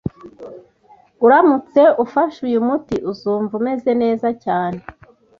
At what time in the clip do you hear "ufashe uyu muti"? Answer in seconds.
2.03-2.95